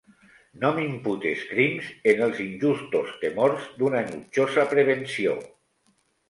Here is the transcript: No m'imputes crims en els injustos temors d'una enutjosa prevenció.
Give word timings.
No 0.61 0.69
m'imputes 0.77 1.43
crims 1.49 1.91
en 2.13 2.23
els 2.29 2.41
injustos 2.45 3.13
temors 3.25 3.69
d'una 3.83 4.01
enutjosa 4.07 4.65
prevenció. 4.73 5.37